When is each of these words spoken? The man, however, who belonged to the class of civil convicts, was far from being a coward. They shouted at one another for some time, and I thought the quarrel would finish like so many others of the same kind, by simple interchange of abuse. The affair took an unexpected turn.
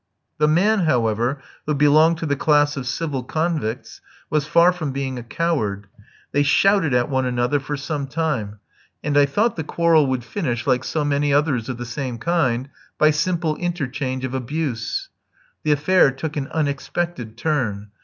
The 0.39 0.47
man, 0.47 0.79
however, 0.85 1.39
who 1.67 1.75
belonged 1.75 2.17
to 2.17 2.25
the 2.25 2.35
class 2.35 2.75
of 2.75 2.87
civil 2.87 3.21
convicts, 3.23 4.01
was 4.31 4.47
far 4.47 4.73
from 4.73 4.91
being 4.91 5.19
a 5.19 5.23
coward. 5.23 5.85
They 6.31 6.41
shouted 6.41 6.91
at 6.95 7.07
one 7.07 7.25
another 7.27 7.59
for 7.59 7.77
some 7.77 8.07
time, 8.07 8.57
and 9.03 9.15
I 9.15 9.27
thought 9.27 9.57
the 9.57 9.63
quarrel 9.63 10.07
would 10.07 10.23
finish 10.23 10.65
like 10.65 10.83
so 10.83 11.05
many 11.05 11.31
others 11.31 11.69
of 11.69 11.77
the 11.77 11.85
same 11.85 12.17
kind, 12.17 12.69
by 12.97 13.11
simple 13.11 13.55
interchange 13.57 14.25
of 14.25 14.33
abuse. 14.33 15.09
The 15.61 15.73
affair 15.73 16.09
took 16.09 16.35
an 16.35 16.47
unexpected 16.47 17.37
turn. 17.37 17.91